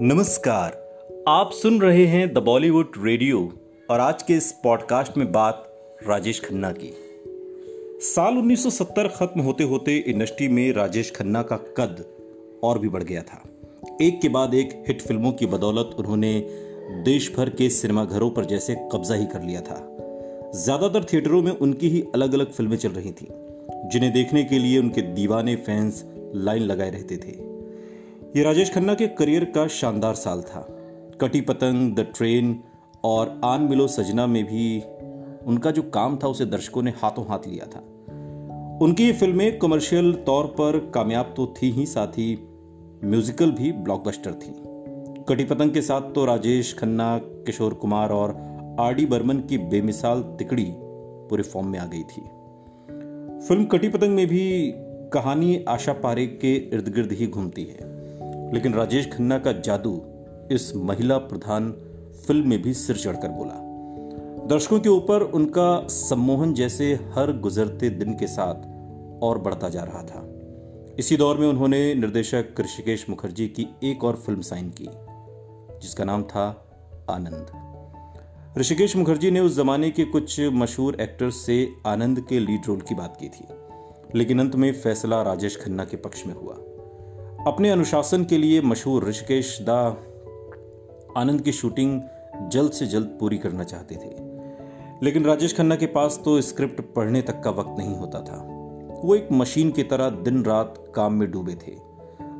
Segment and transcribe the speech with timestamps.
[0.00, 0.72] नमस्कार।
[1.28, 3.38] आप सुन रहे हैं द बॉलीवुड रेडियो
[3.90, 5.64] और आज के इस पॉडकास्ट में बात
[6.08, 6.92] राजेश खन्ना की।
[8.00, 12.04] साल 1970 खत्म होते होते इंडस्ट्री में राजेश खन्ना का कद
[12.64, 13.42] और भी बढ़ गया था।
[14.02, 16.40] एक के बाद एक हिट फ़िल्मों की बदौलत उन्होंने
[17.04, 19.80] देश भर के सिनेमाघरों पर जैसे कब्जा ही कर लिया था।
[20.54, 23.28] ज़्यादातर थिएटरों में उनकी ही अलग अलग फ़िल्में चल रही थीं,
[23.88, 26.04] जिन्हें देखने के लिए उनके दीवाने फैंस
[26.34, 27.57] लाइन लगाए रहते थे।
[28.36, 30.60] ये राजेश खन्ना के करियर का शानदार साल था।
[31.20, 32.62] कटी पतंग, द ट्रेन
[33.04, 34.80] और आन मिलो सजना में भी
[35.46, 37.80] उनका जो काम था, उसे दर्शकों ने हाथों हाथ लिया था।
[38.82, 42.38] उनकी ये फ़िल्में कमर्शियल तौर पर कामयाब तो थी ही, साथ ही
[43.04, 44.54] म्यूजिकल भी ब्लॉकबस्टर थी।
[45.28, 48.30] कटी पतंग के साथ तो राजेश खन्ना, किशोर कुमार और
[48.80, 50.72] आर डी बर्मन की बेमिसाल तिकड़ी
[51.28, 52.22] पूरे फॉर्म में आ गई थी।
[53.48, 54.72] फ़िल्म कटी पतंग में भी
[55.12, 57.97] कहानी आशा पारे के इर्द गिर्द ही घूमती है।
[58.54, 60.00] लेकिन राजेश खन्ना का जादू
[60.52, 61.70] इस महिला प्रधान
[62.26, 63.54] फ़िल्म में भी सिर चढ़कर बोला।
[64.46, 70.02] दर्शकों के ऊपर उनका सम्मोहन जैसे हर गुजरते दिन के साथ और बढ़ता जा रहा
[70.02, 70.24] था।
[70.98, 74.88] इसी दौर में उन्होंने निर्देशक ऋषिकेश मुखर्जी की एक और फ़िल्म साइन की,
[75.82, 76.66] जिसका नाम था
[77.10, 82.80] आनंद। ऋषिकेश मुखर्जी ने उस जमाने के कुछ मशहूर एक्टर्स से आनंद के लीड रोल
[82.80, 83.44] की बात की थी,
[84.18, 86.54] लेकिन अंत में फैसला राजेश खन्ना के पक्ष में हुआ।
[87.48, 89.76] अपने अनुशासन के लिए मशहूर ऋषिकेश दा
[91.16, 92.00] आनंद की शूटिंग
[92.52, 94.10] जल्द से जल्द पूरी करना चाहते थे।
[95.04, 98.36] लेकिन राजेश खन्ना के पास तो स्क्रिप्ट पढ़ने तक का वक्त नहीं होता था।
[99.04, 101.76] वो एक मशीन की तरह दिन रात काम में डूबे थे।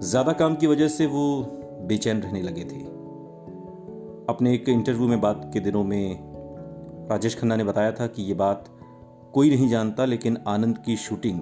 [0.00, 1.24] ज़्यादा काम की वजह से वो
[1.88, 2.84] बेचैन रहने लगे थे।
[4.28, 6.18] अपने एक इंटरव्यू में बात के दिनों में
[7.10, 8.64] राजेश खन्ना ने बताया था कि ये बात
[9.34, 11.40] कोई नहीं जानता, लेकिन आनंद की शूटिंग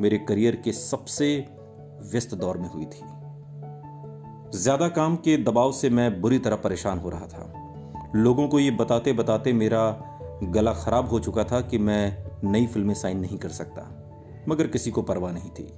[0.00, 1.38] मेरे करियर के सबसे
[2.12, 3.02] व्यस्त दौर में हुई थी।
[4.58, 7.52] ज़्यादा काम के दबाव से मैं बुरी तरह परेशान हो रहा था।
[8.16, 10.06] लोगों को ये बताते बताते मेरा
[10.42, 13.82] गला खराब हो चुका था कि मैं नई फ़िल्में साइन नहीं कर सकता।
[14.48, 15.68] मगर किसी को परवाह नहीं थी।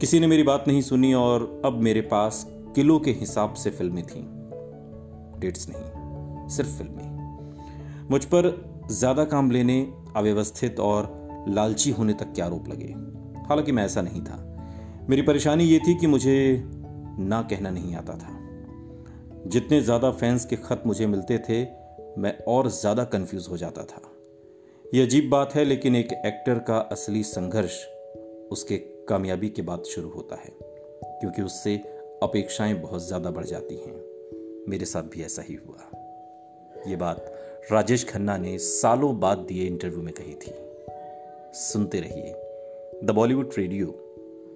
[0.00, 4.06] किसी ने मेरी बात नहीं सुनी और अब मेरे पास किलो के हिसाब से फ़िल्में
[4.06, 4.22] थीं।
[5.40, 12.42] डेट्स नहीं, सिर्फ़ फ़िल्में। मुझ पर ज़्यादा काम लेने, अव्यवस्थित और लालची होने तक के
[12.42, 12.94] आरोप लगे?
[13.48, 14.51] हालाँकि मैं ऐसा नहीं था।
[15.08, 16.62] मेरी परेशानी ये थी कि मुझे
[17.18, 18.38] ना कहना नहीं आता था।
[19.46, 21.62] जितने ज़्यादा फैंस के खत मुझे मिलते थे,
[22.20, 24.02] मैं और ज़्यादा कंफ्यूज हो जाता था।
[24.94, 27.78] ये अजीब बात है, लेकिन एक एक्टर का असली संघर्ष
[28.52, 28.76] उसके
[29.08, 30.52] कामयाबी के बाद शुरू होता है,
[31.20, 31.76] क्योंकि उससे
[32.22, 33.94] अपेक्षाएँ बहुत ज़्यादा बढ़ जाती हैं।
[34.68, 35.90] मेरे साथ भी ऐसा ही हुआ।
[36.86, 37.32] ये बात
[37.72, 40.52] राजेश खन्ना ने सालों बाद दिए इंटरव्यू में कही थी।
[41.54, 42.34] सुनते रहिए
[43.04, 44.01] द बॉलीवुड रेडियो